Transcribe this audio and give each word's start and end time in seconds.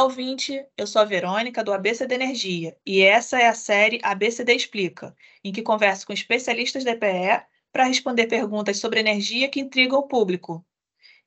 Olá, 0.00 0.08
ouvinte! 0.08 0.64
Eu 0.78 0.86
sou 0.86 1.02
a 1.02 1.04
Verônica, 1.04 1.62
do 1.62 1.74
ABCD 1.74 2.14
Energia, 2.14 2.74
e 2.86 3.02
essa 3.02 3.38
é 3.38 3.48
a 3.48 3.54
série 3.54 4.00
ABCD 4.02 4.54
Explica, 4.54 5.14
em 5.44 5.52
que 5.52 5.60
converso 5.60 6.06
com 6.06 6.14
especialistas 6.14 6.84
da 6.84 6.92
EPE 6.92 7.44
para 7.70 7.84
responder 7.84 8.26
perguntas 8.26 8.78
sobre 8.78 8.98
energia 8.98 9.46
que 9.46 9.60
intrigam 9.60 9.98
o 9.98 10.08
público. 10.08 10.64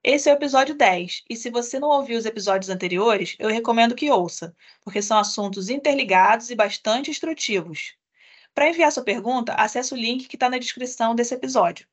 Esse 0.03 0.27
é 0.27 0.33
o 0.33 0.35
episódio 0.35 0.73
10, 0.73 1.21
e 1.29 1.35
se 1.35 1.51
você 1.51 1.79
não 1.79 1.89
ouviu 1.89 2.17
os 2.17 2.25
episódios 2.25 2.71
anteriores, 2.71 3.35
eu 3.37 3.47
recomendo 3.47 3.93
que 3.93 4.09
ouça, 4.09 4.55
porque 4.81 5.03
são 5.03 5.19
assuntos 5.19 5.69
interligados 5.69 6.49
e 6.49 6.55
bastante 6.55 7.11
instrutivos. 7.11 7.95
Para 8.55 8.69
enviar 8.69 8.91
sua 8.91 9.03
pergunta, 9.03 9.53
acesse 9.53 9.93
o 9.93 9.97
link 9.97 10.27
que 10.27 10.35
está 10.35 10.49
na 10.49 10.57
descrição 10.57 11.13
desse 11.13 11.35
episódio. 11.35 11.87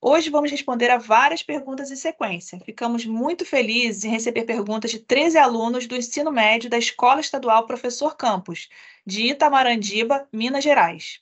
Hoje 0.00 0.28
vamos 0.28 0.50
responder 0.50 0.90
a 0.90 0.98
várias 0.98 1.42
perguntas 1.42 1.90
em 1.90 1.96
sequência. 1.96 2.60
Ficamos 2.60 3.06
muito 3.06 3.46
felizes 3.46 4.04
em 4.04 4.10
receber 4.10 4.44
perguntas 4.44 4.90
de 4.90 5.00
13 5.00 5.38
alunos 5.38 5.86
do 5.86 5.96
ensino 5.96 6.30
médio 6.30 6.68
da 6.68 6.76
Escola 6.76 7.20
Estadual 7.20 7.66
Professor 7.66 8.14
Campos, 8.14 8.68
de 9.06 9.28
Itamarandiba, 9.28 10.28
Minas 10.30 10.62
Gerais. 10.62 11.20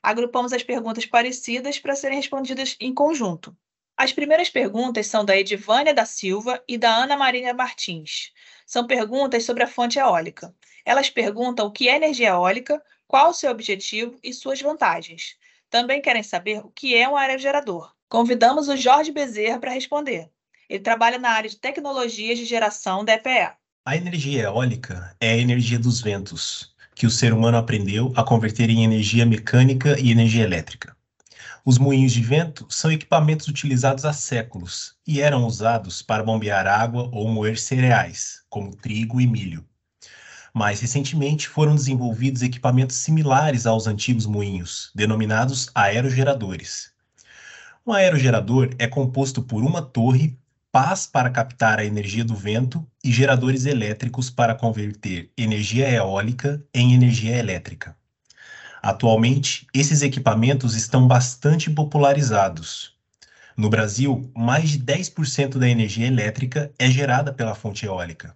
Agrupamos 0.00 0.52
as 0.52 0.62
perguntas 0.62 1.04
parecidas 1.04 1.78
para 1.78 1.96
serem 1.96 2.16
respondidas 2.16 2.76
em 2.78 2.94
conjunto. 2.94 3.54
As 3.96 4.12
primeiras 4.12 4.48
perguntas 4.48 5.08
são 5.08 5.24
da 5.24 5.36
Edivânia 5.36 5.92
da 5.92 6.06
Silva 6.06 6.62
e 6.68 6.78
da 6.78 6.94
Ana 6.94 7.16
Maria 7.16 7.52
Martins. 7.52 8.32
São 8.64 8.86
perguntas 8.86 9.44
sobre 9.44 9.64
a 9.64 9.68
fonte 9.68 9.98
eólica. 9.98 10.54
Elas 10.84 11.10
perguntam 11.10 11.66
o 11.66 11.72
que 11.72 11.88
é 11.88 11.96
energia 11.96 12.30
eólica, 12.30 12.82
qual 13.06 13.30
o 13.30 13.34
seu 13.34 13.50
objetivo 13.50 14.18
e 14.22 14.32
suas 14.32 14.60
vantagens. 14.60 15.36
Também 15.68 16.00
querem 16.00 16.22
saber 16.22 16.64
o 16.64 16.70
que 16.70 16.96
é 16.96 17.08
um 17.08 17.16
aerogerador. 17.16 17.93
Convidamos 18.14 18.68
o 18.68 18.76
Jorge 18.76 19.10
Bezerra 19.10 19.58
para 19.58 19.72
responder. 19.72 20.30
Ele 20.70 20.78
trabalha 20.78 21.18
na 21.18 21.30
área 21.30 21.50
de 21.50 21.56
tecnologias 21.56 22.38
de 22.38 22.44
geração 22.44 23.04
da 23.04 23.14
EPE. 23.14 23.56
A 23.84 23.96
energia 23.96 24.44
eólica 24.44 25.16
é 25.20 25.32
a 25.32 25.36
energia 25.36 25.80
dos 25.80 26.00
ventos, 26.00 26.72
que 26.94 27.08
o 27.08 27.10
ser 27.10 27.32
humano 27.32 27.56
aprendeu 27.56 28.12
a 28.14 28.22
converter 28.22 28.70
em 28.70 28.84
energia 28.84 29.26
mecânica 29.26 29.98
e 29.98 30.12
energia 30.12 30.44
elétrica. 30.44 30.96
Os 31.64 31.76
moinhos 31.76 32.12
de 32.12 32.22
vento 32.22 32.64
são 32.70 32.92
equipamentos 32.92 33.48
utilizados 33.48 34.04
há 34.04 34.12
séculos 34.12 34.94
e 35.04 35.20
eram 35.20 35.44
usados 35.44 36.00
para 36.00 36.22
bombear 36.22 36.68
água 36.68 37.10
ou 37.12 37.26
moer 37.26 37.58
cereais, 37.58 38.44
como 38.48 38.76
trigo 38.76 39.20
e 39.20 39.26
milho. 39.26 39.66
Mais 40.54 40.80
recentemente, 40.80 41.48
foram 41.48 41.74
desenvolvidos 41.74 42.42
equipamentos 42.42 42.94
similares 42.94 43.66
aos 43.66 43.88
antigos 43.88 44.24
moinhos, 44.24 44.92
denominados 44.94 45.68
aerogeradores. 45.74 46.93
Um 47.86 47.92
aerogerador 47.92 48.70
é 48.78 48.86
composto 48.86 49.42
por 49.42 49.62
uma 49.62 49.82
torre, 49.82 50.38
pás 50.72 51.06
para 51.06 51.28
captar 51.28 51.78
a 51.78 51.84
energia 51.84 52.24
do 52.24 52.34
vento 52.34 52.82
e 53.04 53.12
geradores 53.12 53.66
elétricos 53.66 54.30
para 54.30 54.54
converter 54.54 55.30
energia 55.36 55.90
eólica 55.90 56.64
em 56.72 56.94
energia 56.94 57.36
elétrica. 57.36 57.94
Atualmente, 58.82 59.66
esses 59.74 60.00
equipamentos 60.00 60.74
estão 60.74 61.06
bastante 61.06 61.68
popularizados. 61.68 62.96
No 63.54 63.68
Brasil, 63.68 64.32
mais 64.34 64.70
de 64.70 64.78
10% 64.78 65.58
da 65.58 65.68
energia 65.68 66.06
elétrica 66.06 66.72
é 66.78 66.90
gerada 66.90 67.34
pela 67.34 67.54
fonte 67.54 67.84
eólica. 67.84 68.34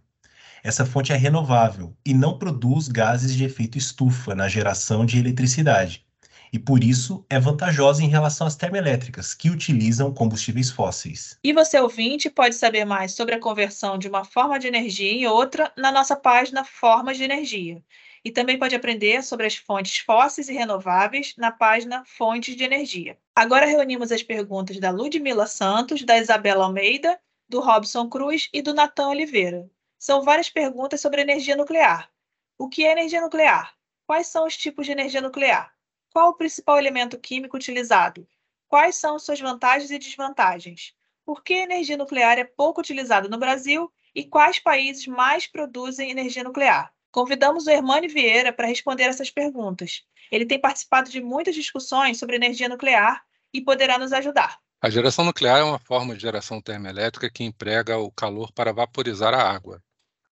Essa 0.63 0.85
fonte 0.85 1.11
é 1.11 1.17
renovável 1.17 1.97
e 2.05 2.13
não 2.13 2.39
produz 2.39 2.87
gases 2.87 3.35
de 3.35 3.45
efeito 3.45 3.79
estufa 3.79 4.35
na 4.35 4.47
geração 4.47 5.07
de 5.07 5.19
eletricidade, 5.19 6.05
e 6.53 6.59
por 6.59 6.83
isso 6.83 7.25
é 7.29 7.39
vantajosa 7.39 8.03
em 8.03 8.09
relação 8.09 8.47
às 8.47 8.57
termoelétricas, 8.57 9.35
que 9.35 9.51
utilizam 9.51 10.13
combustíveis 10.13 10.71
fósseis. 10.71 11.39
E 11.43 11.53
você, 11.53 11.79
ouvinte, 11.81 12.31
pode 12.31 12.55
saber 12.55 12.85
mais 12.85 13.13
sobre 13.13 13.35
a 13.35 13.41
conversão 13.41 13.99
de 13.99 14.09
uma 14.09 14.25
forma 14.25 14.59
de 14.59 14.67
energia 14.67 15.11
em 15.11 15.27
outra 15.27 15.73
na 15.77 15.93
nossa 15.93 16.17
página 16.17 16.65
Formas 16.65 17.17
de 17.17 17.25
Energia. 17.25 17.83
E 18.25 18.31
também 18.31 18.59
pode 18.59 18.75
aprender 18.75 19.23
sobre 19.23 19.47
as 19.47 19.57
fontes 19.57 19.99
fósseis 19.99 20.49
e 20.49 20.53
renováveis 20.53 21.35
na 21.37 21.51
página 21.51 22.05
Fontes 22.05 22.57
de 22.57 22.65
Energia. 22.65 23.17
Agora 23.35 23.67
reunimos 23.67 24.11
as 24.11 24.23
perguntas 24.23 24.79
da 24.81 24.91
Ludmila 24.91 25.47
Santos, 25.47 26.03
da 26.03 26.19
Isabela 26.19 26.65
Almeida, 26.65 27.19
do 27.49 27.61
Robson 27.61 28.09
Cruz 28.09 28.49
e 28.53 28.61
do 28.61 28.75
Natan 28.75 29.09
Oliveira. 29.09 29.71
São 29.99 30.23
várias 30.23 30.51
perguntas 30.51 31.01
sobre 31.01 31.23
energia 31.23 31.57
nuclear. 31.57 32.11
O 32.59 32.69
que 32.69 32.85
é 32.85 32.93
energia 32.93 33.21
nuclear? 33.21 33.73
Quais 34.07 34.27
são 34.27 34.47
os 34.47 34.57
tipos 34.57 34.87
de 34.87 34.93
energia 34.93 35.21
nuclear? 35.21 35.73
Qual 36.13 36.31
o 36.31 36.35
principal 36.35 36.79
elemento 36.79 37.19
químico 37.19 37.57
utilizado? 37.57 38.27
Quais 38.67 38.97
são 38.97 39.19
suas 39.19 39.41
vantagens 39.41 39.91
e 39.91 39.99
desvantagens? 39.99 40.95
Por 41.25 41.43
que 41.43 41.55
a 41.55 41.65
energia 41.65 41.97
nuclear 41.97 42.39
é 42.39 42.45
pouco 42.45 42.81
utilizada 42.81 43.29
no 43.29 43.39
Brasil 43.39 43.93
e 44.15 44.25
quais 44.25 44.59
países 44.59 45.07
mais 45.07 45.47
produzem 45.47 46.11
energia 46.11 46.43
nuclear? 46.43 46.93
Convidamos 47.11 47.67
o 47.67 47.71
Hermane 47.71 48.09
Vieira 48.09 48.53
para 48.53 48.67
responder 48.67 49.05
essas 49.05 49.31
perguntas. 49.31 50.03
Ele 50.31 50.47
tem 50.47 50.61
participado 50.61 51.11
de 51.11 51.21
muitas 51.21 51.55
discussões 51.55 52.19
sobre 52.19 52.37
energia 52.37 52.69
nuclear 52.69 53.23
e 53.53 53.61
poderá 53.61 53.99
nos 53.99 54.13
ajudar. 54.13 54.59
A 54.81 54.91
geração 54.91 55.25
nuclear 55.25 55.59
é 55.59 55.65
uma 55.65 55.79
forma 55.79 56.15
de 56.15 56.23
geração 56.23 56.61
termoelétrica 56.61 57.31
que 57.31 57.45
emprega 57.45 57.99
o 57.99 58.11
calor 58.13 58.53
para 58.53 58.73
vaporizar 58.73 59.35
a 59.35 59.51
água. 59.51 59.83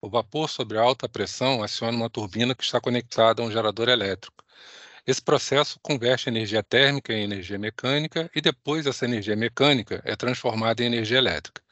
O 0.01 0.09
vapor 0.09 0.49
sobre 0.49 0.79
alta 0.79 1.09
pressão 1.09 1.63
aciona 1.63 1.97
uma 1.97 2.11
turbina 2.11 2.55
que 2.55 2.63
está 2.63 2.81
conectada 2.81 3.43
a 3.43 3.45
um 3.45 3.51
gerador 3.51 3.89
elétrico. 3.89 4.45
Esse 5.07 5.23
processo 5.23 5.79
converte 5.81 6.29
energia 6.29 6.65
térmica 6.65 7.13
em 7.13 7.23
energia 7.23 7.57
mecânica 7.59 8.29
e 8.35 8.41
depois 8.41 8.87
essa 8.87 9.05
energia 9.05 9.37
mecânica 9.37 10.03
é 10.05 10.17
transformada 10.17 10.83
em 10.83 10.87
energia 10.87 11.19
elétrica. 11.19 11.63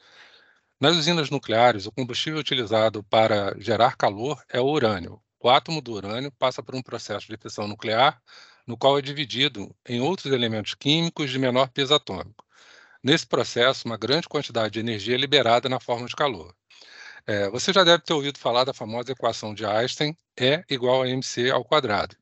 Nas 0.79 0.95
usinas 0.95 1.29
nucleares, 1.29 1.85
o 1.85 1.91
combustível 1.91 2.39
utilizado 2.39 3.03
para 3.03 3.53
gerar 3.59 3.97
calor 3.97 4.41
é 4.47 4.61
o 4.61 4.65
urânio. 4.65 5.21
O 5.39 5.49
átomo 5.49 5.81
do 5.81 5.91
urânio 5.91 6.31
passa 6.31 6.63
por 6.63 6.75
um 6.75 6.81
processo 6.81 7.27
de 7.27 7.37
fissão 7.37 7.67
nuclear, 7.67 8.21
no 8.65 8.77
qual 8.77 8.97
é 8.97 9.01
dividido 9.01 9.75
em 9.85 9.99
outros 9.99 10.31
elementos 10.31 10.73
químicos 10.73 11.29
de 11.29 11.37
menor 11.37 11.69
peso 11.69 11.93
atômico. 11.93 12.45
Nesse 13.03 13.27
processo, 13.27 13.85
uma 13.85 13.97
grande 13.97 14.29
quantidade 14.29 14.73
de 14.73 14.79
energia 14.79 15.15
é 15.15 15.17
liberada 15.17 15.67
na 15.67 15.79
forma 15.79 16.07
de 16.07 16.15
calor. 16.15 16.55
É, 17.27 17.49
você 17.49 17.73
já 17.73 17.83
deve 17.83 18.03
ter 18.03 18.13
ouvido 18.13 18.39
falar 18.39 18.63
da 18.63 18.73
famosa 18.73 19.11
equação 19.11 19.53
de 19.53 19.65
Einstein, 19.65 20.15
E 20.39 20.63
igual 20.69 21.03
a 21.03 21.09
mc 21.09 21.51
ao 21.51 21.65
quadrado. 21.65 22.15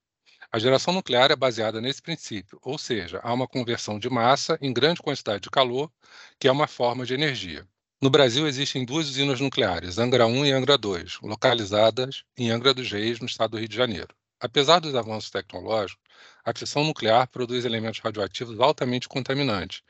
A 0.56 0.60
geração 0.60 0.94
nuclear 0.94 1.32
é 1.32 1.36
baseada 1.36 1.82
nesse 1.82 2.00
princípio, 2.00 2.60
ou 2.62 2.78
seja, 2.78 3.20
há 3.24 3.34
uma 3.34 3.48
conversão 3.48 3.98
de 3.98 4.08
massa 4.08 4.56
em 4.62 4.72
grande 4.72 5.02
quantidade 5.02 5.42
de 5.42 5.50
calor, 5.50 5.92
que 6.40 6.48
é 6.48 6.52
uma 6.52 6.68
forma 6.68 7.08
de 7.08 7.16
energia. 7.16 7.68
No 8.00 8.08
Brasil 8.08 8.48
existem 8.48 8.86
duas 8.86 9.10
usinas 9.10 9.40
nucleares, 9.40 9.98
Angra 9.98 10.28
1 10.28 10.46
e 10.46 10.52
Angra 10.52 10.78
2, 10.78 11.18
localizadas 11.24 12.24
em 12.38 12.52
Angra 12.52 12.72
dos 12.72 12.92
Reis, 12.92 13.20
no 13.20 13.26
estado 13.26 13.52
do 13.52 13.58
Rio 13.58 13.68
de 13.68 13.76
Janeiro. 13.76 14.16
Apesar 14.40 14.78
dos 14.80 14.94
avanços 14.94 15.32
tecnológicos, 15.32 16.04
a 16.46 16.54
fissão 16.56 16.84
nuclear 16.84 17.28
produz 17.30 17.66
elementos 17.66 18.00
radioativos 18.00 18.60
altamente 18.60 19.10
contaminantes, 19.10 19.82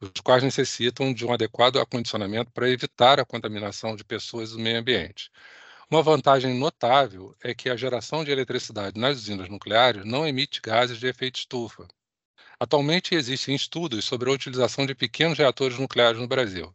os 0.00 0.20
quais 0.22 0.44
necessitam 0.44 1.12
de 1.12 1.26
um 1.26 1.32
adequado 1.32 1.80
acondicionamento 1.80 2.52
para 2.52 2.70
evitar 2.70 3.18
a 3.18 3.24
contaminação 3.24 3.96
de 3.96 4.04
pessoas 4.04 4.50
e 4.50 4.52
do 4.52 4.60
meio 4.60 4.78
ambiente. 4.78 5.32
Uma 5.92 6.02
vantagem 6.02 6.54
notável 6.54 7.36
é 7.44 7.54
que 7.54 7.68
a 7.68 7.76
geração 7.76 8.24
de 8.24 8.30
eletricidade 8.30 8.98
nas 8.98 9.18
usinas 9.18 9.50
nucleares 9.50 10.06
não 10.06 10.26
emite 10.26 10.58
gases 10.58 10.96
de 10.96 11.06
efeito 11.06 11.40
estufa. 11.40 11.86
Atualmente 12.58 13.14
existem 13.14 13.54
estudos 13.54 14.06
sobre 14.06 14.30
a 14.30 14.32
utilização 14.32 14.86
de 14.86 14.94
pequenos 14.94 15.36
reatores 15.36 15.78
nucleares 15.78 16.18
no 16.18 16.26
Brasil. 16.26 16.74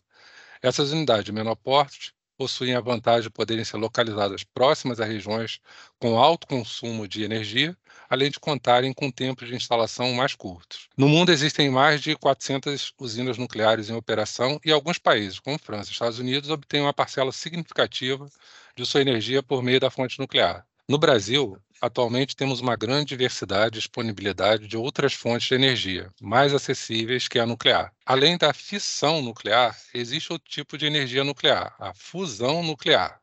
Essas 0.61 0.91
unidades 0.91 1.25
de 1.25 1.31
menor 1.31 1.55
porte 1.55 2.13
possuem 2.37 2.75
a 2.75 2.79
vantagem 2.79 3.23
de 3.23 3.31
poderem 3.31 3.65
ser 3.65 3.77
localizadas 3.77 4.43
próximas 4.43 4.99
a 4.99 5.05
regiões 5.05 5.59
com 5.99 6.19
alto 6.19 6.45
consumo 6.45 7.07
de 7.07 7.23
energia, 7.23 7.75
além 8.07 8.29
de 8.29 8.39
contarem 8.39 8.93
com 8.93 9.09
tempos 9.09 9.47
de 9.47 9.55
instalação 9.55 10.13
mais 10.13 10.35
curtos. 10.35 10.87
No 10.95 11.09
mundo 11.09 11.31
existem 11.31 11.71
mais 11.71 12.01
de 12.01 12.15
400 12.15 12.93
usinas 12.99 13.39
nucleares 13.39 13.89
em 13.89 13.95
operação 13.95 14.59
e 14.63 14.71
alguns 14.71 14.99
países, 14.99 15.39
como 15.39 15.57
França 15.57 15.89
e 15.89 15.93
Estados 15.93 16.19
Unidos, 16.19 16.51
obtêm 16.51 16.81
uma 16.81 16.93
parcela 16.93 17.31
significativa 17.31 18.29
de 18.77 18.85
sua 18.85 19.01
energia 19.01 19.41
por 19.41 19.63
meio 19.63 19.79
da 19.79 19.89
fonte 19.89 20.19
nuclear. 20.19 20.63
No 20.87 20.97
Brasil, 20.97 21.57
atualmente 21.81 22.35
temos 22.35 22.59
uma 22.59 22.75
grande 22.75 23.07
diversidade 23.07 23.77
e 23.77 23.79
disponibilidade 23.79 24.67
de 24.67 24.77
outras 24.77 25.13
fontes 25.13 25.47
de 25.47 25.55
energia, 25.55 26.09
mais 26.21 26.53
acessíveis 26.53 27.27
que 27.27 27.39
a 27.39 27.45
nuclear. 27.45 27.91
Além 28.05 28.37
da 28.37 28.53
fissão 28.53 29.21
nuclear, 29.21 29.75
existe 29.93 30.31
outro 30.31 30.49
tipo 30.49 30.77
de 30.77 30.85
energia 30.85 31.23
nuclear, 31.23 31.75
a 31.79 31.93
fusão 31.93 32.61
nuclear. 32.63 33.19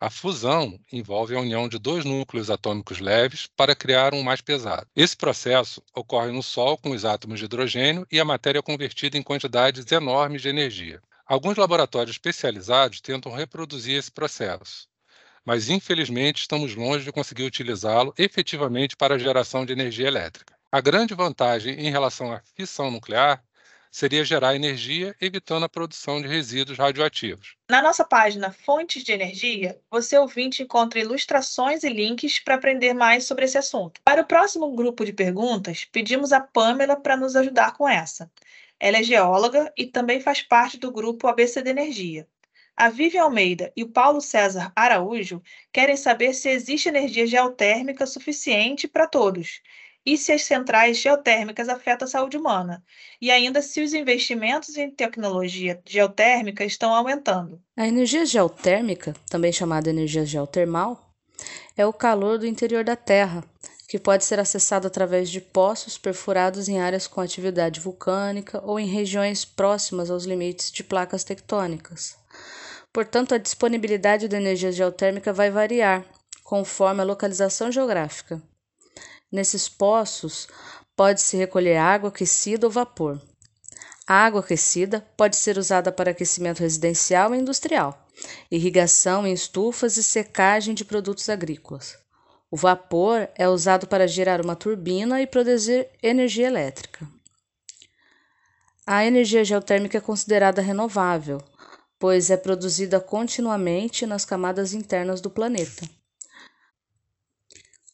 A 0.00 0.10
fusão 0.10 0.80
envolve 0.90 1.36
a 1.36 1.40
união 1.40 1.68
de 1.68 1.78
dois 1.78 2.04
núcleos 2.04 2.50
atômicos 2.50 3.00
leves 3.00 3.46
para 3.54 3.76
criar 3.76 4.14
um 4.14 4.22
mais 4.22 4.40
pesado. 4.40 4.86
Esse 4.96 5.16
processo 5.16 5.82
ocorre 5.94 6.32
no 6.32 6.42
Sol 6.42 6.78
com 6.78 6.90
os 6.90 7.04
átomos 7.04 7.38
de 7.38 7.44
hidrogênio 7.44 8.06
e 8.10 8.18
a 8.18 8.24
matéria 8.24 8.62
convertida 8.62 9.18
em 9.18 9.22
quantidades 9.22 9.90
enormes 9.92 10.40
de 10.40 10.48
energia. 10.48 11.02
Alguns 11.30 11.56
laboratórios 11.56 12.16
especializados 12.16 13.00
tentam 13.00 13.30
reproduzir 13.30 13.96
esse 13.96 14.10
processo, 14.10 14.88
mas 15.44 15.68
infelizmente 15.68 16.40
estamos 16.40 16.74
longe 16.74 17.04
de 17.04 17.12
conseguir 17.12 17.44
utilizá-lo 17.44 18.12
efetivamente 18.18 18.96
para 18.96 19.14
a 19.14 19.18
geração 19.18 19.64
de 19.64 19.72
energia 19.72 20.08
elétrica. 20.08 20.56
A 20.72 20.80
grande 20.80 21.14
vantagem 21.14 21.86
em 21.86 21.88
relação 21.88 22.32
à 22.32 22.40
fissão 22.56 22.90
nuclear 22.90 23.40
seria 23.92 24.24
gerar 24.24 24.56
energia, 24.56 25.14
evitando 25.20 25.64
a 25.64 25.68
produção 25.68 26.20
de 26.20 26.26
resíduos 26.26 26.78
radioativos. 26.78 27.54
Na 27.70 27.80
nossa 27.80 28.04
página 28.04 28.50
Fontes 28.50 29.04
de 29.04 29.12
Energia, 29.12 29.78
você 29.88 30.18
ouvinte 30.18 30.64
encontra 30.64 30.98
ilustrações 30.98 31.84
e 31.84 31.88
links 31.88 32.40
para 32.40 32.56
aprender 32.56 32.92
mais 32.92 33.24
sobre 33.24 33.44
esse 33.44 33.56
assunto. 33.56 34.00
Para 34.02 34.22
o 34.22 34.26
próximo 34.26 34.74
grupo 34.74 35.04
de 35.04 35.12
perguntas, 35.12 35.84
pedimos 35.92 36.32
a 36.32 36.40
Pamela 36.40 36.96
para 36.96 37.16
nos 37.16 37.36
ajudar 37.36 37.76
com 37.76 37.88
essa. 37.88 38.28
Ela 38.80 38.98
é 38.98 39.02
geóloga 39.02 39.70
e 39.76 39.86
também 39.86 40.20
faz 40.20 40.42
parte 40.42 40.78
do 40.78 40.90
grupo 40.90 41.28
ABC 41.28 41.62
de 41.62 41.68
Energia. 41.70 42.26
A 42.74 42.88
Vivian 42.88 43.24
Almeida 43.24 43.70
e 43.76 43.84
o 43.84 43.90
Paulo 43.90 44.22
César 44.22 44.72
Araújo 44.74 45.42
querem 45.70 45.98
saber 45.98 46.32
se 46.32 46.48
existe 46.48 46.88
energia 46.88 47.26
geotérmica 47.26 48.06
suficiente 48.06 48.88
para 48.88 49.06
todos 49.06 49.60
e 50.04 50.16
se 50.16 50.32
as 50.32 50.44
centrais 50.44 50.96
geotérmicas 50.96 51.68
afetam 51.68 52.06
a 52.06 52.10
saúde 52.10 52.36
humana, 52.36 52.82
e 53.20 53.30
ainda 53.30 53.60
se 53.60 53.82
os 53.82 53.92
investimentos 53.92 54.76
em 54.76 54.90
tecnologia 54.90 55.80
geotérmica 55.86 56.64
estão 56.64 56.94
aumentando. 56.94 57.60
A 57.76 57.86
energia 57.86 58.24
geotérmica, 58.24 59.14
também 59.28 59.52
chamada 59.52 59.90
energia 59.90 60.24
geotermal, 60.24 61.14
é 61.76 61.86
o 61.86 61.92
calor 61.92 62.38
do 62.38 62.46
interior 62.46 62.84
da 62.84 62.96
Terra, 62.96 63.44
que 63.90 63.98
pode 63.98 64.24
ser 64.24 64.38
acessado 64.38 64.86
através 64.86 65.28
de 65.28 65.40
poços 65.40 65.98
perfurados 65.98 66.68
em 66.68 66.80
áreas 66.80 67.08
com 67.08 67.20
atividade 67.20 67.80
vulcânica 67.80 68.62
ou 68.64 68.78
em 68.78 68.86
regiões 68.86 69.44
próximas 69.44 70.12
aos 70.12 70.24
limites 70.24 70.70
de 70.70 70.84
placas 70.84 71.24
tectônicas. 71.24 72.14
Portanto, 72.92 73.34
a 73.34 73.38
disponibilidade 73.38 74.28
de 74.28 74.36
energia 74.36 74.70
geotérmica 74.70 75.32
vai 75.32 75.50
variar 75.50 76.06
conforme 76.44 77.00
a 77.00 77.04
localização 77.04 77.72
geográfica. 77.72 78.40
Nesses 79.30 79.68
poços 79.68 80.46
pode-se 80.94 81.36
recolher 81.36 81.76
água 81.76 82.10
aquecida 82.10 82.68
ou 82.68 82.72
vapor. 82.72 83.20
A 84.06 84.24
água 84.24 84.38
aquecida 84.38 85.04
pode 85.16 85.34
ser 85.34 85.58
usada 85.58 85.90
para 85.90 86.12
aquecimento 86.12 86.60
residencial 86.60 87.34
e 87.34 87.38
industrial, 87.38 88.06
irrigação 88.52 89.26
em 89.26 89.32
estufas 89.32 89.96
e 89.96 90.02
secagem 90.04 90.74
de 90.74 90.84
produtos 90.84 91.28
agrícolas. 91.28 91.98
O 92.50 92.56
vapor 92.56 93.28
é 93.36 93.48
usado 93.48 93.86
para 93.86 94.08
gerar 94.08 94.44
uma 94.44 94.56
turbina 94.56 95.22
e 95.22 95.26
produzir 95.26 95.88
energia 96.02 96.48
elétrica. 96.48 97.06
A 98.84 99.04
energia 99.04 99.44
geotérmica 99.44 99.98
é 99.98 100.00
considerada 100.00 100.60
renovável, 100.60 101.40
pois 101.96 102.28
é 102.28 102.36
produzida 102.36 102.98
continuamente 102.98 104.04
nas 104.04 104.24
camadas 104.24 104.74
internas 104.74 105.20
do 105.20 105.30
planeta. 105.30 105.88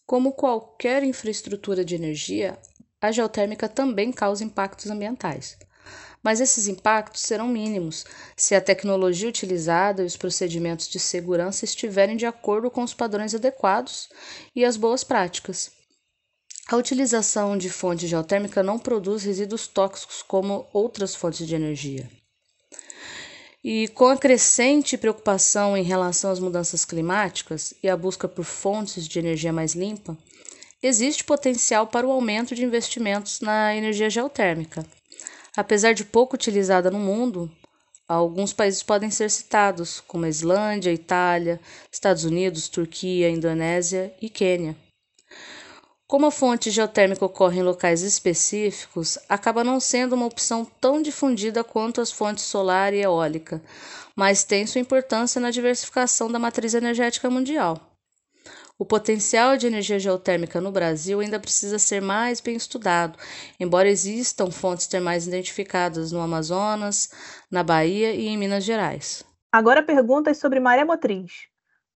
Como 0.07 0.33
qualquer 0.33 1.03
infraestrutura 1.03 1.85
de 1.85 1.95
energia, 1.95 2.59
a 2.99 3.13
geotérmica 3.13 3.69
também 3.69 4.11
causa 4.11 4.43
impactos 4.43 4.89
ambientais. 4.89 5.59
Mas 6.27 6.41
esses 6.41 6.67
impactos 6.67 7.21
serão 7.21 7.47
mínimos 7.47 8.05
se 8.37 8.57
a 8.57 8.61
tecnologia 8.61 9.29
utilizada 9.29 10.03
e 10.03 10.07
os 10.07 10.17
procedimentos 10.17 10.89
de 10.89 10.99
segurança 10.99 11.65
estiverem 11.65 12.17
de 12.17 12.27
acordo 12.27 12.69
com 12.69 12.83
os 12.83 12.93
padrões 12.93 13.33
adequados 13.33 14.09
e 14.53 14.65
as 14.65 14.77
boas 14.77 15.05
práticas. 15.05 15.71
A 16.67 16.75
utilização 16.75 17.57
de 17.57 17.71
fonte 17.71 18.09
geotérmica 18.09 18.61
não 18.61 18.77
produz 18.77 19.23
resíduos 19.23 19.69
tóxicos 19.69 20.21
como 20.21 20.67
outras 20.73 21.15
fontes 21.15 21.47
de 21.47 21.55
energia. 21.55 22.11
E 23.63 23.87
com 23.87 24.09
a 24.09 24.17
crescente 24.17 24.99
preocupação 24.99 25.77
em 25.77 25.85
relação 25.85 26.33
às 26.33 26.41
mudanças 26.41 26.85
climáticas 26.85 27.73
e 27.81 27.89
a 27.89 27.97
busca 27.97 28.27
por 28.27 28.45
fontes 28.45 29.07
de 29.07 29.17
energia 29.21 29.53
mais 29.53 29.77
limpa, 29.77 30.19
existe 30.83 31.23
potencial 31.23 31.87
para 31.87 32.05
o 32.05 32.11
aumento 32.11 32.53
de 32.53 32.65
investimentos 32.65 33.41
na 33.41 33.77
energia 33.77 34.11
geotérmica. 34.11 34.85
Apesar 35.57 35.95
de 35.95 36.05
pouco 36.05 36.35
utilizada 36.35 36.91
no 36.91 36.99
mundo, 36.99 37.51
alguns 38.07 38.53
países 38.53 38.83
podem 38.83 39.11
ser 39.11 39.31
citados, 39.31 40.01
como 40.07 40.27
a 40.27 40.29
Islândia, 40.29 40.93
Itália, 40.93 41.59
Estados 41.91 42.25
Unidos, 42.25 42.69
Turquia, 42.69 43.31
Indonésia 43.31 44.15
e 44.21 44.29
Quênia. 44.29 44.77
Como 46.07 46.27
a 46.27 46.31
fonte 46.31 46.71
geotérmica 46.71 47.25
ocorre 47.25 47.59
em 47.59 47.63
locais 47.63 48.03
específicos, 48.03 49.19
acaba 49.29 49.65
não 49.65 49.81
sendo 49.81 50.15
uma 50.15 50.27
opção 50.27 50.65
tão 50.79 51.01
difundida 51.01 51.65
quanto 51.65 52.01
as 52.01 52.13
fontes 52.13 52.45
solar 52.45 52.93
e 52.93 53.01
eólica, 53.01 53.61
mas 54.15 54.45
tem 54.45 54.67
sua 54.67 54.81
importância 54.81 55.41
na 55.41 55.51
diversificação 55.51 56.31
da 56.31 56.39
matriz 56.39 56.75
energética 56.75 57.31
mundial. 57.31 57.96
O 58.79 58.85
potencial 58.85 59.57
de 59.57 59.67
energia 59.67 59.99
geotérmica 59.99 60.61
no 60.61 60.71
Brasil 60.71 61.21
ainda 61.21 61.41
precisa 61.41 61.79
ser 61.79 62.03
mais 62.03 62.43
bem 62.43 62.57
estudado, 62.57 63.19
embora 63.59 63.89
existam 63.89 64.51
fontes 64.51 64.87
termais 64.87 65.27
identificadas 65.27 66.13
no 66.13 66.21
Amazonas, 66.21 67.11
na 67.51 67.63
Bahia 67.63 68.13
e 68.13 68.27
em 68.27 68.37
Minas 68.37 68.65
Gerais. 68.65 69.25
Agora 69.51 69.83
perguntas 69.83 70.37
sobre 70.37 70.61
maré 70.61 70.85
motriz. 70.85 71.49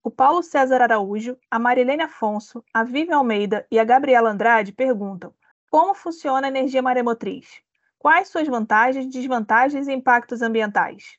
O 0.02 0.10
Paulo 0.10 0.42
César 0.42 0.80
Araújo, 0.80 1.36
a 1.50 1.58
Marilene 1.58 2.04
Afonso, 2.04 2.64
a 2.72 2.82
Vivian 2.82 3.18
Almeida 3.18 3.66
e 3.70 3.78
a 3.78 3.84
Gabriela 3.84 4.30
Andrade 4.30 4.72
perguntam: 4.72 5.34
como 5.70 5.94
funciona 5.94 6.46
a 6.46 6.50
energia 6.50 6.80
maremotriz? 6.80 7.60
Quais 7.98 8.28
suas 8.28 8.48
vantagens, 8.48 9.06
desvantagens 9.06 9.86
e 9.86 9.92
impactos 9.92 10.40
ambientais? 10.40 11.18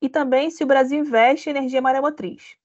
E 0.00 0.08
também 0.08 0.48
se 0.48 0.62
o 0.62 0.66
Brasil 0.66 1.00
investe 1.00 1.50
em 1.50 1.56
energia 1.56 1.82
maremotriz. 1.82 2.56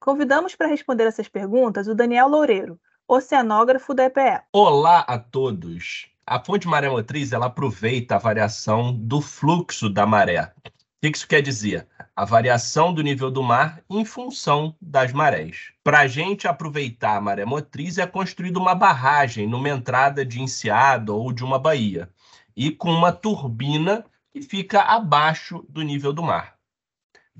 Convidamos 0.00 0.56
para 0.56 0.66
responder 0.66 1.04
essas 1.04 1.28
perguntas 1.28 1.86
o 1.86 1.94
Daniel 1.94 2.26
Loureiro, 2.26 2.80
oceanógrafo 3.06 3.94
da 3.94 4.04
EPE. 4.04 4.40
Olá 4.52 5.00
a 5.00 5.18
todos! 5.18 6.08
A 6.26 6.42
fonte 6.42 6.66
maremotriz 6.66 7.32
ela 7.32 7.46
aproveita 7.46 8.16
a 8.16 8.18
variação 8.18 8.92
do 8.92 9.20
fluxo 9.20 9.90
da 9.90 10.06
maré. 10.06 10.52
O 10.66 10.70
que 11.00 11.16
isso 11.16 11.28
quer 11.28 11.42
dizer? 11.42 11.86
a 12.20 12.24
variação 12.26 12.92
do 12.92 13.02
nível 13.02 13.30
do 13.30 13.42
mar 13.42 13.82
em 13.88 14.04
função 14.04 14.76
das 14.78 15.10
marés. 15.10 15.72
Para 15.82 16.00
a 16.00 16.06
gente 16.06 16.46
aproveitar 16.46 17.16
a 17.16 17.20
maré 17.20 17.46
motriz, 17.46 17.96
é 17.96 18.06
construída 18.06 18.58
uma 18.58 18.74
barragem 18.74 19.46
numa 19.46 19.70
entrada 19.70 20.22
de 20.22 20.38
enseada 20.38 21.14
ou 21.14 21.32
de 21.32 21.42
uma 21.42 21.58
baía, 21.58 22.10
e 22.54 22.70
com 22.70 22.90
uma 22.92 23.10
turbina 23.10 24.04
que 24.30 24.42
fica 24.42 24.82
abaixo 24.82 25.64
do 25.66 25.80
nível 25.80 26.12
do 26.12 26.22
mar. 26.22 26.59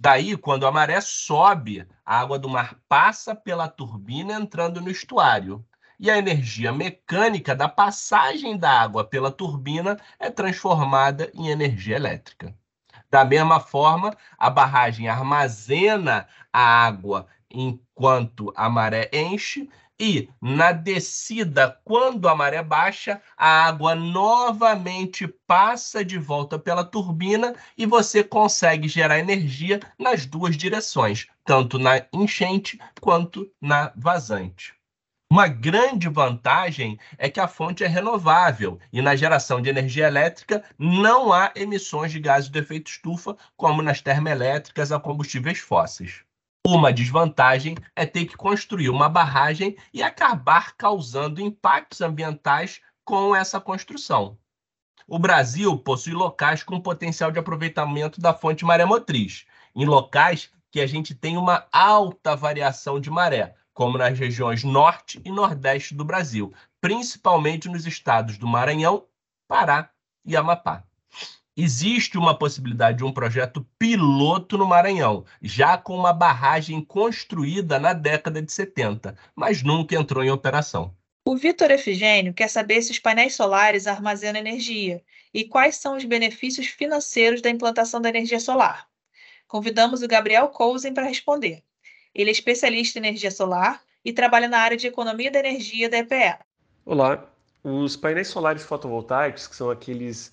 Daí, 0.03 0.35
quando 0.35 0.67
a 0.67 0.73
maré 0.73 0.99
sobe, 1.03 1.87
a 2.07 2.21
água 2.21 2.39
do 2.39 2.49
mar 2.49 2.81
passa 2.89 3.35
pela 3.35 3.69
turbina 3.69 4.33
entrando 4.33 4.81
no 4.81 4.91
estuário. 4.91 5.63
E 5.99 6.11
a 6.11 6.17
energia 6.17 6.73
mecânica 6.73 7.55
da 7.55 7.69
passagem 7.69 8.57
da 8.57 8.81
água 8.81 9.05
pela 9.05 9.31
turbina 9.31 9.99
é 10.19 10.31
transformada 10.31 11.31
em 11.35 11.49
energia 11.49 11.97
elétrica. 11.97 12.57
Da 13.11 13.27
mesma 13.27 13.61
forma, 13.61 14.17
a 14.39 14.49
barragem 14.49 15.07
armazena 15.07 16.27
a 16.51 16.61
água 16.61 17.27
enquanto 17.51 18.51
a 18.57 18.71
maré 18.71 19.11
enche 19.13 19.69
e 20.01 20.31
na 20.41 20.73
descida, 20.73 21.79
quando 21.85 22.27
a 22.27 22.35
maré 22.35 22.63
baixa, 22.63 23.21
a 23.37 23.67
água 23.67 23.95
novamente 23.95 25.29
passa 25.47 26.03
de 26.03 26.19
volta 26.19 26.59
pela 26.59 26.83
turbina 26.83 27.55
e 27.77 27.85
você 27.85 28.25
consegue 28.25 28.89
gerar 28.89 29.19
energia 29.19 29.79
nas 29.99 30.25
duas 30.25 30.57
direções, 30.57 31.27
tanto 31.45 31.79
na 31.79 32.03
enchente 32.15 32.81
quanto 32.99 33.47
na 33.61 33.93
vazante. 33.95 34.75
Uma 35.31 35.47
grande 35.47 36.09
vantagem 36.09 36.99
é 37.19 37.29
que 37.29 37.39
a 37.39 37.47
fonte 37.47 37.85
é 37.85 37.87
renovável 37.87 38.81
e 38.91 39.03
na 39.03 39.15
geração 39.15 39.61
de 39.61 39.69
energia 39.69 40.07
elétrica 40.07 40.65
não 40.79 41.33
há 41.33 41.53
emissões 41.55 42.11
de 42.11 42.19
gases 42.19 42.49
de 42.49 42.59
efeito 42.59 42.91
estufa, 42.91 43.37
como 43.55 43.83
nas 43.83 44.01
termoelétricas 44.01 44.91
a 44.91 44.99
combustíveis 44.99 45.59
fósseis. 45.59 46.25
Uma 46.73 46.93
desvantagem 46.93 47.75
é 47.97 48.07
ter 48.07 48.27
que 48.27 48.37
construir 48.37 48.91
uma 48.91 49.09
barragem 49.09 49.77
e 49.93 50.05
acabar 50.05 50.77
causando 50.77 51.41
impactos 51.41 52.01
ambientais 52.01 52.81
com 53.05 53.35
essa 53.35 53.61
construção. 53.61 54.39
O 55.05 55.19
Brasil 55.19 55.77
possui 55.77 56.13
locais 56.13 56.63
com 56.63 56.81
potencial 56.81 57.33
de 57.33 57.41
aproveitamento 57.41 58.21
da 58.21 58.33
fonte 58.33 58.65
maremotriz, 58.65 59.47
em 59.75 59.85
locais 59.85 60.49
que 60.71 60.81
a 60.81 60.87
gente 60.87 61.13
tem 61.13 61.37
uma 61.37 61.67
alta 61.73 62.37
variação 62.37 63.01
de 63.01 63.11
maré, 63.11 63.57
como 63.75 63.99
nas 63.99 64.17
regiões 64.17 64.63
norte 64.63 65.21
e 65.25 65.33
nordeste 65.33 65.93
do 65.93 66.05
Brasil, 66.05 66.55
principalmente 66.81 67.69
nos 67.69 67.85
estados 67.85 68.39
do 68.39 68.47
Maranhão, 68.47 69.09
Pará 69.49 69.91
e 70.25 70.37
Amapá. 70.37 70.85
Existe 71.63 72.17
uma 72.17 72.35
possibilidade 72.35 72.97
de 72.97 73.05
um 73.05 73.13
projeto 73.13 73.67
piloto 73.79 74.57
no 74.57 74.67
Maranhão, 74.67 75.27
já 75.43 75.77
com 75.77 75.95
uma 75.95 76.11
barragem 76.11 76.83
construída 76.83 77.79
na 77.79 77.93
década 77.93 78.41
de 78.41 78.51
70, 78.51 79.15
mas 79.37 79.63
nunca 79.63 79.95
entrou 79.95 80.25
em 80.25 80.31
operação. 80.31 80.97
O 81.23 81.37
Vitor 81.37 81.71
Efigênio 81.71 82.33
quer 82.33 82.49
saber 82.49 82.81
se 82.81 82.93
os 82.93 82.99
painéis 82.99 83.35
solares 83.35 83.87
armazenam 83.87 84.41
energia 84.41 85.03
e 85.35 85.45
quais 85.45 85.77
são 85.77 85.99
os 85.99 86.05
benefícios 86.07 86.67
financeiros 86.67 87.43
da 87.43 87.51
implantação 87.51 88.01
da 88.01 88.09
energia 88.09 88.41
solar. 88.41 88.87
Convidamos 89.47 90.01
o 90.01 90.09
Gabriel 90.09 90.49
Cousen 90.49 90.95
para 90.95 91.05
responder. 91.05 91.63
Ele 92.15 92.31
é 92.31 92.33
especialista 92.33 92.99
em 92.99 93.03
energia 93.03 93.31
solar 93.31 93.83
e 94.03 94.15
trabalha 94.15 94.49
na 94.49 94.61
área 94.61 94.79
de 94.79 94.87
economia 94.87 95.31
da 95.31 95.41
energia 95.41 95.91
da 95.91 95.99
EPE. 95.99 96.39
Olá, 96.87 97.23
os 97.63 97.97
painéis 97.97 98.29
solares 98.29 98.63
fotovoltaicos, 98.63 99.47
que 99.47 99.55
são 99.55 99.69
aqueles 99.69 100.33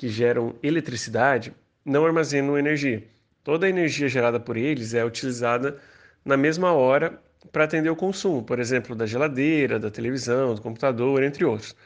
que 0.00 0.08
geram 0.08 0.54
eletricidade, 0.62 1.52
não 1.84 2.06
armazenam 2.06 2.56
energia. 2.56 3.06
Toda 3.44 3.66
a 3.66 3.68
energia 3.68 4.08
gerada 4.08 4.40
por 4.40 4.56
eles 4.56 4.94
é 4.94 5.04
utilizada 5.04 5.76
na 6.24 6.38
mesma 6.38 6.72
hora 6.72 7.20
para 7.52 7.64
atender 7.64 7.90
o 7.90 7.94
consumo, 7.94 8.42
por 8.42 8.58
exemplo, 8.58 8.96
da 8.96 9.04
geladeira, 9.04 9.78
da 9.78 9.90
televisão, 9.90 10.54
do 10.54 10.62
computador, 10.62 11.22
entre 11.22 11.44
outros. 11.44 11.76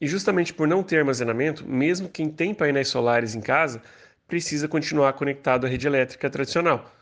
E 0.00 0.08
justamente 0.08 0.52
por 0.52 0.66
não 0.66 0.82
ter 0.82 0.98
armazenamento, 0.98 1.64
mesmo 1.64 2.08
quem 2.08 2.28
tem 2.28 2.52
painéis 2.52 2.88
solares 2.88 3.36
em 3.36 3.40
casa 3.40 3.80
precisa 4.26 4.66
continuar 4.66 5.12
conectado 5.12 5.64
à 5.64 5.68
rede 5.68 5.86
elétrica 5.86 6.28
tradicional. 6.28 6.92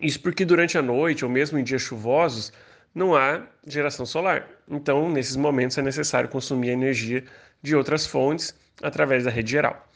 Isso 0.00 0.20
porque 0.20 0.44
durante 0.44 0.76
a 0.76 0.82
noite 0.82 1.24
ou 1.24 1.30
mesmo 1.30 1.56
em 1.60 1.62
dias 1.62 1.82
chuvosos 1.82 2.52
não 2.94 3.16
há 3.16 3.42
geração 3.66 4.06
solar. 4.06 4.48
Então, 4.68 5.10
nesses 5.10 5.36
momentos 5.36 5.76
é 5.76 5.82
necessário 5.82 6.28
consumir 6.28 6.70
energia 6.70 7.24
de 7.62 7.74
outras 7.74 8.06
fontes 8.06 8.54
através 8.82 9.24
da 9.24 9.30
rede 9.30 9.50
geral. 9.50 9.88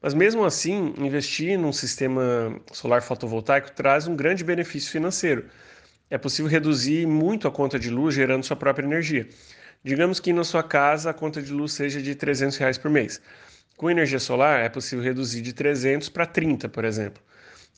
Mas 0.00 0.14
mesmo 0.14 0.44
assim, 0.44 0.92
investir 0.98 1.56
num 1.56 1.72
sistema 1.72 2.60
solar 2.72 3.02
fotovoltaico 3.02 3.70
traz 3.70 4.08
um 4.08 4.16
grande 4.16 4.42
benefício 4.42 4.90
financeiro. 4.90 5.46
É 6.10 6.18
possível 6.18 6.50
reduzir 6.50 7.06
muito 7.06 7.46
a 7.46 7.52
conta 7.52 7.78
de 7.78 7.88
luz 7.88 8.14
gerando 8.14 8.42
sua 8.42 8.56
própria 8.56 8.84
energia. 8.84 9.28
Digamos 9.84 10.18
que 10.18 10.32
na 10.32 10.42
sua 10.42 10.62
casa 10.62 11.10
a 11.10 11.14
conta 11.14 11.40
de 11.40 11.52
luz 11.52 11.72
seja 11.72 12.02
de 12.02 12.14
300 12.14 12.56
reais 12.56 12.76
por 12.76 12.90
mês. 12.90 13.22
Com 13.76 13.88
energia 13.88 14.18
solar 14.18 14.60
é 14.60 14.68
possível 14.68 15.04
reduzir 15.04 15.40
de 15.40 15.52
300 15.52 16.08
para 16.08 16.26
30, 16.26 16.68
por 16.68 16.84
exemplo. 16.84 17.22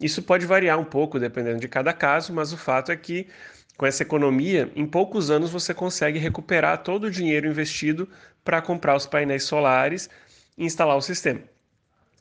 Isso 0.01 0.23
pode 0.23 0.47
variar 0.47 0.79
um 0.79 0.85
pouco 0.85 1.21
dependendo 1.21 1.61
de 1.61 1.69
cada 1.69 1.93
caso, 1.93 2.33
mas 2.33 2.53
o 2.53 2.57
fato 2.57 2.91
é 2.91 2.97
que 2.97 3.29
com 3.77 3.87
essa 3.87 4.03
economia, 4.03 4.71
em 4.77 4.87
poucos 4.87 5.31
anos 5.31 5.51
você 5.51 5.75
consegue 5.75 6.19
recuperar 6.19 6.83
todo 6.83 7.05
o 7.05 7.11
dinheiro 7.11 7.49
investido 7.49 8.09
para 8.45 8.63
comprar 8.63 8.95
os 8.97 9.07
painéis 9.07 9.45
solares 9.45 10.09
e 10.57 10.65
instalar 10.65 10.97
o 10.97 11.03
sistema. 11.03 11.41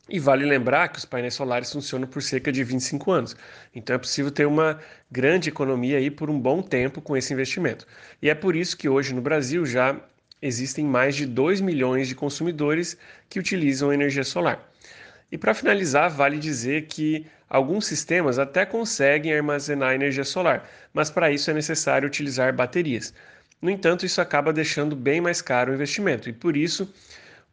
E 0.08 0.18
vale 0.18 0.44
lembrar 0.44 0.88
que 0.88 0.98
os 0.98 1.04
painéis 1.04 1.34
solares 1.34 1.72
funcionam 1.72 2.06
por 2.06 2.22
cerca 2.22 2.52
de 2.52 2.62
25 2.62 3.10
anos. 3.10 3.36
Então 3.74 3.96
é 3.96 3.98
possível 3.98 4.30
ter 4.30 4.46
uma 4.46 4.78
grande 5.10 5.48
economia 5.48 5.96
aí 5.96 6.10
por 6.10 6.28
um 6.28 6.38
bom 6.38 6.60
tempo 6.60 7.00
com 7.00 7.16
esse 7.16 7.32
investimento. 7.32 7.86
E 8.20 8.28
é 8.28 8.34
por 8.34 8.54
isso 8.54 8.76
que 8.76 8.88
hoje 8.88 9.14
no 9.14 9.22
Brasil 9.22 9.64
já 9.64 9.98
existem 10.42 10.84
mais 10.84 11.16
de 11.16 11.24
2 11.24 11.62
milhões 11.62 12.06
de 12.06 12.14
consumidores 12.14 12.98
que 13.30 13.38
utilizam 13.38 13.92
energia 13.92 14.24
solar. 14.24 14.70
E 15.32 15.38
para 15.38 15.54
finalizar, 15.54 16.10
vale 16.10 16.38
dizer 16.38 16.86
que 16.86 17.26
alguns 17.54 17.86
sistemas 17.86 18.36
até 18.36 18.66
conseguem 18.66 19.32
armazenar 19.32 19.94
energia 19.94 20.24
solar, 20.24 20.68
mas 20.92 21.08
para 21.08 21.30
isso 21.30 21.52
é 21.52 21.54
necessário 21.54 22.08
utilizar 22.08 22.52
baterias. 22.52 23.14
No 23.62 23.70
entanto, 23.70 24.04
isso 24.04 24.20
acaba 24.20 24.52
deixando 24.52 24.96
bem 24.96 25.20
mais 25.20 25.40
caro 25.40 25.70
o 25.70 25.74
investimento 25.76 26.28
e 26.28 26.32
por 26.32 26.56
isso 26.56 26.92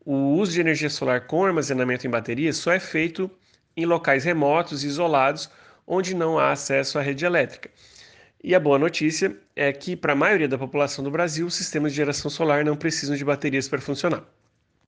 o 0.04 0.34
uso 0.40 0.54
de 0.54 0.60
energia 0.60 0.90
solar 0.90 1.28
com 1.28 1.46
armazenamento 1.46 2.08
em 2.08 2.10
baterias 2.10 2.58
só 2.58 2.72
é 2.72 2.80
feito 2.80 3.30
em 3.78 3.86
locais 3.86 4.24
remotos 4.24 4.84
isolados 4.84 5.52
onde 5.86 6.16
não 6.16 6.40
há 6.40 6.52
acesso 6.52 6.98
à 6.98 7.02
rede 7.04 7.24
elétrica. 7.24 7.70
E 8.44 8.56
a 8.56 8.60
boa 8.60 8.80
notícia 8.80 9.38
é 9.56 9.72
que, 9.72 9.96
para 9.96 10.14
a 10.14 10.16
maioria 10.16 10.48
da 10.48 10.58
população 10.58 11.04
do 11.04 11.12
Brasil, 11.12 11.46
os 11.46 11.54
sistemas 11.54 11.92
de 11.92 11.98
geração 11.98 12.32
solar 12.32 12.66
não 12.66 12.76
precisam 12.76 13.16
de 13.16 13.24
baterias 13.24 13.70
para 13.70 13.80
funcionar. 13.80 14.24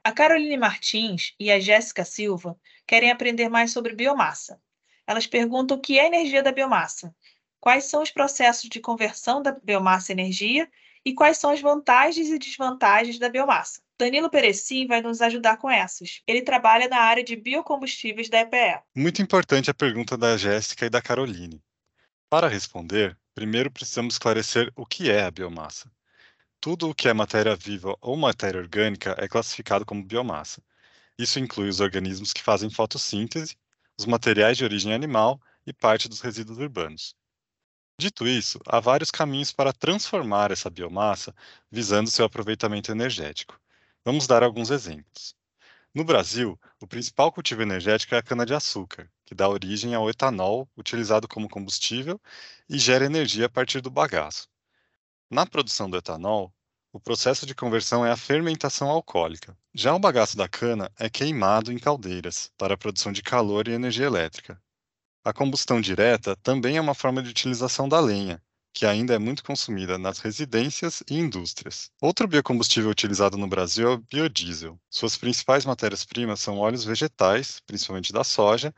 A 0.03 0.11
Caroline 0.11 0.57
Martins 0.57 1.35
e 1.39 1.51
a 1.51 1.59
Jéssica 1.59 2.03
Silva 2.03 2.57
querem 2.87 3.11
aprender 3.11 3.47
mais 3.47 3.71
sobre 3.71 3.93
biomassa. 3.93 4.59
Elas 5.07 5.27
perguntam 5.27 5.77
o 5.77 5.79
que 5.79 5.99
é 5.99 6.07
energia 6.07 6.41
da 6.41 6.51
biomassa, 6.51 7.13
quais 7.59 7.85
são 7.85 8.01
os 8.01 8.11
processos 8.11 8.69
de 8.69 8.79
conversão 8.79 9.41
da 9.41 9.51
biomassa 9.51 10.11
em 10.11 10.19
energia 10.19 10.69
e 11.05 11.13
quais 11.13 11.37
são 11.37 11.49
as 11.49 11.61
vantagens 11.61 12.29
e 12.29 12.39
desvantagens 12.39 13.19
da 13.19 13.29
biomassa. 13.29 13.81
Danilo 13.99 14.29
Perecim 14.29 14.87
vai 14.87 15.01
nos 15.01 15.21
ajudar 15.21 15.57
com 15.57 15.69
essas. 15.69 16.21
Ele 16.27 16.41
trabalha 16.41 16.87
na 16.87 16.97
área 16.97 17.23
de 17.23 17.35
biocombustíveis 17.35 18.29
da 18.29 18.39
EPE. 18.39 18.81
Muito 18.95 19.21
importante 19.21 19.69
a 19.69 19.73
pergunta 19.73 20.17
da 20.17 20.35
Jéssica 20.35 20.85
e 20.85 20.89
da 20.89 21.01
Caroline. 21.01 21.61
Para 22.29 22.47
responder, 22.47 23.17
primeiro 23.35 23.71
precisamos 23.71 24.15
esclarecer 24.15 24.71
o 24.75 24.85
que 24.85 25.11
é 25.11 25.23
a 25.23 25.31
biomassa. 25.31 25.91
Tudo 26.59 26.89
o 26.89 26.95
que 26.95 27.07
é 27.07 27.13
matéria 27.13 27.55
viva 27.55 27.95
ou 28.01 28.15
matéria 28.15 28.59
orgânica 28.59 29.15
é 29.19 29.27
classificado 29.27 29.85
como 29.85 30.03
biomassa. 30.03 30.61
Isso 31.19 31.39
inclui 31.39 31.69
os 31.69 31.79
organismos 31.79 32.33
que 32.33 32.41
fazem 32.41 32.69
fotossíntese, 32.69 33.55
os 33.97 34.05
materiais 34.05 34.57
de 34.57 34.63
origem 34.63 34.93
animal 34.93 35.41
e 35.65 35.73
parte 35.73 36.09
dos 36.09 36.21
resíduos 36.21 36.57
urbanos. 36.57 37.15
Dito 37.99 38.27
isso, 38.27 38.59
há 38.65 38.79
vários 38.79 39.11
caminhos 39.11 39.51
para 39.51 39.71
transformar 39.71 40.51
essa 40.51 40.69
biomassa 40.69 41.33
visando 41.71 42.09
seu 42.09 42.25
aproveitamento 42.25 42.91
energético. 42.91 43.59
Vamos 44.03 44.27
dar 44.27 44.43
alguns 44.43 44.71
exemplos. 44.71 45.35
No 45.93 46.03
Brasil, 46.03 46.59
o 46.81 46.87
principal 46.87 47.31
cultivo 47.31 47.61
energético 47.61 48.15
é 48.15 48.17
a 48.17 48.23
cana-de-açúcar, 48.23 49.09
que 49.23 49.35
dá 49.35 49.47
origem 49.47 49.93
ao 49.93 50.09
etanol, 50.09 50.67
utilizado 50.75 51.27
como 51.27 51.47
combustível 51.47 52.19
e 52.67 52.79
gera 52.79 53.05
energia 53.05 53.45
a 53.45 53.49
partir 53.49 53.79
do 53.79 53.91
bagaço. 53.91 54.49
Na 55.29 55.45
produção 55.45 55.87
do 55.87 55.95
etanol, 55.95 56.51
o 56.93 56.99
processo 56.99 57.43
de 57.47 57.55
conversão 57.55 58.05
é 58.05 58.11
a 58.11 58.15
fermentação 58.15 58.87
alcoólica. 58.87 59.57
Já 59.73 59.95
o 59.95 59.99
bagaço 59.99 60.37
da 60.37 60.47
cana 60.47 60.91
é 60.99 61.09
queimado 61.09 61.73
em 61.73 61.79
caldeiras 61.79 62.51
para 62.55 62.75
a 62.75 62.77
produção 62.77 63.11
de 63.11 63.23
calor 63.23 63.67
e 63.67 63.71
energia 63.71 64.05
elétrica. 64.05 64.61
A 65.25 65.33
combustão 65.33 65.81
direta 65.81 66.35
também 66.35 66.77
é 66.77 66.81
uma 66.81 66.93
forma 66.93 67.23
de 67.23 67.31
utilização 67.31 67.89
da 67.89 67.99
lenha, 67.99 68.39
que 68.71 68.85
ainda 68.85 69.15
é 69.15 69.17
muito 69.17 69.43
consumida 69.43 69.97
nas 69.97 70.19
residências 70.19 71.01
e 71.09 71.15
indústrias. 71.15 71.89
Outro 71.99 72.27
biocombustível 72.27 72.91
utilizado 72.91 73.39
no 73.39 73.47
Brasil 73.47 73.89
é 73.89 73.93
o 73.95 73.97
biodiesel. 73.97 74.79
Suas 74.87 75.17
principais 75.17 75.65
matérias-primas 75.65 76.41
são 76.41 76.59
óleos 76.59 76.85
vegetais, 76.85 77.59
principalmente 77.65 78.13
da 78.13 78.23
soja, 78.23 78.71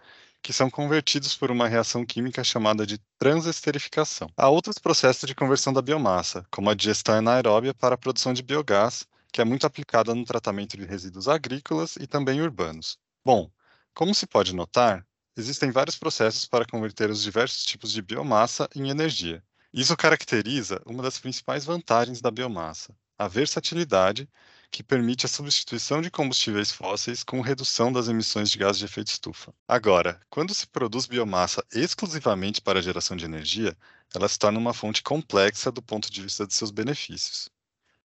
que 0.45 0.53
são 0.53 0.69
convertidos 0.69 1.33
por 1.35 1.49
uma 1.49 1.67
reação 1.67 2.05
química 2.05 2.43
chamada 2.43 2.85
de 2.85 2.99
transesterificação. 3.17 4.29
Há 4.37 4.47
outros 4.47 4.77
processos 4.77 5.27
de 5.27 5.33
conversão 5.33 5.73
da 5.73 5.81
biomassa, 5.81 6.45
como 6.51 6.69
a 6.69 6.75
digestão 6.75 7.15
anaeróbia 7.15 7.73
para 7.73 7.95
a 7.95 7.97
produção 7.97 8.31
de 8.31 8.43
biogás, 8.43 9.07
que 9.33 9.41
é 9.41 9.43
muito 9.43 9.65
aplicada 9.65 10.13
no 10.13 10.23
tratamento 10.23 10.77
de 10.77 10.85
resíduos 10.85 11.27
agrícolas 11.27 11.95
e 11.95 12.05
também 12.05 12.43
urbanos. 12.43 12.99
Bom, 13.25 13.49
como 13.91 14.13
se 14.13 14.27
pode 14.27 14.53
notar, 14.53 15.03
existem 15.35 15.71
vários 15.71 15.97
processos 15.97 16.45
para 16.45 16.67
converter 16.67 17.09
os 17.09 17.23
diversos 17.23 17.65
tipos 17.65 17.91
de 17.91 18.03
biomassa 18.03 18.69
em 18.75 18.91
energia. 18.91 19.43
Isso 19.73 19.97
caracteriza 19.97 20.79
uma 20.85 21.01
das 21.01 21.17
principais 21.17 21.65
vantagens 21.65 22.21
da 22.21 22.29
biomassa, 22.29 22.95
a 23.17 23.27
versatilidade, 23.27 24.29
que 24.72 24.84
permite 24.84 25.25
a 25.25 25.29
substituição 25.29 26.01
de 26.01 26.12
combustíveis 26.12 26.72
fósseis 26.72 27.24
com 27.24 27.41
redução 27.41 27.91
das 27.91 28.07
emissões 28.07 28.50
de 28.50 28.57
gases 28.57 28.79
de 28.79 28.86
efeito 28.86 29.07
estufa. 29.07 29.53
Agora, 29.67 30.19
quando 30.29 30.53
se 30.53 30.67
produz 30.67 31.05
biomassa 31.05 31.63
exclusivamente 31.72 32.62
para 32.62 32.79
a 32.79 32.81
geração 32.81 33.15
de 33.15 33.25
energia, 33.25 33.77
ela 34.13 34.27
se 34.27 34.39
torna 34.39 34.60
uma 34.60 34.74
fonte 34.74 35.01
complexa 35.03 35.72
do 35.72 35.81
ponto 35.81 36.12
de 36.12 36.22
vista 36.22 36.45
de 36.45 36.53
seus 36.53 36.72
benefícios. 36.72 37.50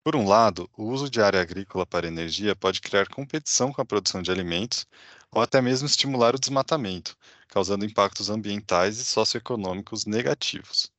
Por 0.03 0.17
um 0.17 0.27
lado, 0.27 0.71
o 0.77 0.85
uso 0.85 1.11
de 1.11 1.21
área 1.21 1.41
agrícola 1.41 1.85
para 1.85 2.07
energia 2.07 2.57
pode 2.57 2.81
criar 2.81 3.09
competição 3.09 3.73
com 3.73 3.83
a 3.83 3.85
produção 3.85 4.23
de 4.23 4.31
alimentos 4.31 4.87
ou 5.31 5.43
até 5.43 5.61
mesmo 5.61 5.87
estimular 5.87 6.35
o 6.35 6.39
desmatamento, 6.39 7.17
causando 7.49 7.85
impactos 7.85 8.31
ambientais 8.31 8.99
e 8.99 9.05
socioeconômicos 9.05 10.07
negativos. 10.07 10.91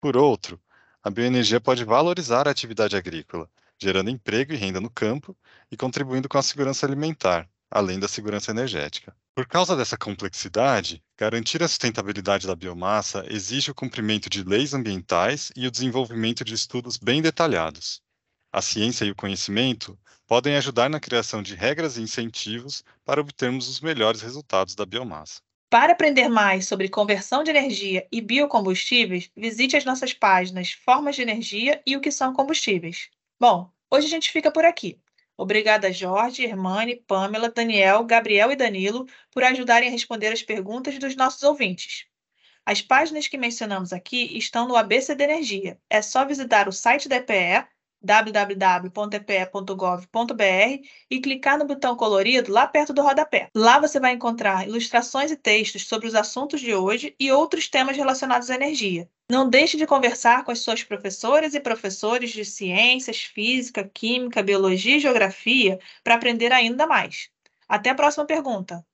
Por 0.00 0.16
outro, 0.16 0.60
a 1.02 1.10
bioenergia 1.10 1.60
pode 1.60 1.84
valorizar 1.84 2.46
a 2.46 2.50
atividade 2.50 2.96
agrícola, 2.96 3.48
gerando 3.80 4.10
emprego 4.10 4.52
e 4.52 4.56
renda 4.56 4.80
no 4.80 4.90
campo 4.90 5.36
e 5.70 5.76
contribuindo 5.76 6.28
com 6.28 6.38
a 6.38 6.42
segurança 6.42 6.86
alimentar, 6.86 7.48
além 7.70 7.98
da 7.98 8.08
segurança 8.08 8.50
energética. 8.50 9.14
Por 9.34 9.46
causa 9.46 9.76
dessa 9.76 9.96
complexidade, 9.96 11.02
garantir 11.18 11.62
a 11.62 11.68
sustentabilidade 11.68 12.46
da 12.46 12.54
biomassa 12.54 13.24
exige 13.28 13.70
o 13.70 13.74
cumprimento 13.74 14.30
de 14.30 14.44
leis 14.44 14.72
ambientais 14.72 15.50
e 15.56 15.66
o 15.66 15.70
desenvolvimento 15.70 16.44
de 16.44 16.54
estudos 16.54 16.96
bem 16.96 17.20
detalhados. 17.20 18.00
A 18.52 18.62
ciência 18.62 19.04
e 19.04 19.10
o 19.10 19.16
conhecimento 19.16 19.98
podem 20.28 20.54
ajudar 20.54 20.88
na 20.88 21.00
criação 21.00 21.42
de 21.42 21.56
regras 21.56 21.96
e 21.96 22.02
incentivos 22.02 22.84
para 23.04 23.20
obtermos 23.20 23.68
os 23.68 23.80
melhores 23.80 24.22
resultados 24.22 24.76
da 24.76 24.86
biomassa. 24.86 25.40
Para 25.68 25.92
aprender 25.92 26.28
mais 26.28 26.68
sobre 26.68 26.88
conversão 26.88 27.42
de 27.42 27.50
energia 27.50 28.06
e 28.12 28.20
biocombustíveis, 28.20 29.28
visite 29.36 29.76
as 29.76 29.84
nossas 29.84 30.12
páginas 30.12 30.70
Formas 30.70 31.16
de 31.16 31.22
Energia 31.22 31.82
e 31.84 31.96
o 31.96 32.00
que 32.00 32.12
são 32.12 32.32
combustíveis. 32.32 33.10
Bom, 33.38 33.70
hoje 33.90 34.06
a 34.06 34.10
gente 34.10 34.30
fica 34.30 34.50
por 34.50 34.64
aqui. 34.64 35.00
Obrigada, 35.36 35.92
Jorge, 35.92 36.44
Hermane, 36.44 36.96
Pamela, 36.96 37.48
Daniel, 37.48 38.04
Gabriel 38.04 38.52
e 38.52 38.56
Danilo 38.56 39.06
por 39.32 39.42
ajudarem 39.42 39.88
a 39.88 39.92
responder 39.92 40.32
as 40.32 40.42
perguntas 40.42 40.98
dos 40.98 41.16
nossos 41.16 41.42
ouvintes. 41.42 42.06
As 42.64 42.80
páginas 42.80 43.26
que 43.26 43.36
mencionamos 43.36 43.92
aqui 43.92 44.38
estão 44.38 44.68
no 44.68 44.76
ABC 44.76 45.14
de 45.14 45.24
Energia. 45.24 45.80
É 45.90 46.00
só 46.00 46.24
visitar 46.24 46.68
o 46.68 46.72
site 46.72 47.08
da 47.08 47.16
EPE 47.16 47.66
www.epe.gov.br 48.04 49.14
e 51.10 51.20
clicar 51.20 51.58
no 51.58 51.64
botão 51.64 51.96
colorido 51.96 52.52
lá 52.52 52.66
perto 52.66 52.92
do 52.92 53.02
rodapé. 53.02 53.48
Lá 53.54 53.78
você 53.78 53.98
vai 53.98 54.12
encontrar 54.12 54.68
ilustrações 54.68 55.30
e 55.30 55.36
textos 55.36 55.86
sobre 55.88 56.06
os 56.06 56.14
assuntos 56.14 56.60
de 56.60 56.74
hoje 56.74 57.14
e 57.18 57.32
outros 57.32 57.68
temas 57.68 57.96
relacionados 57.96 58.50
à 58.50 58.54
energia. 58.54 59.08
Não 59.30 59.48
deixe 59.48 59.76
de 59.78 59.86
conversar 59.86 60.44
com 60.44 60.50
as 60.50 60.60
suas 60.60 60.84
professoras 60.84 61.54
e 61.54 61.60
professores 61.60 62.30
de 62.30 62.44
ciências, 62.44 63.22
física, 63.22 63.82
química, 63.92 64.42
biologia 64.42 64.96
e 64.96 65.00
geografia 65.00 65.78
para 66.02 66.14
aprender 66.14 66.52
ainda 66.52 66.86
mais. 66.86 67.30
Até 67.66 67.90
a 67.90 67.94
próxima 67.94 68.26
pergunta. 68.26 68.84